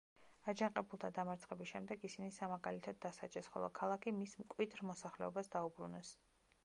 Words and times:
აჯანყებულთა 0.51 1.09
დამარცხების 1.17 1.69
შემდეგ, 1.73 2.07
ისინი 2.09 2.31
სამაგალითოდ 2.37 2.99
დასაჯეს, 3.05 3.51
ხოლო 3.57 3.69
ქალაქი 3.81 4.15
მის 4.23 4.35
მკვიდრ 4.43 4.85
მოსახლეობას 4.93 5.53
დაუბრუნეს. 5.59 6.15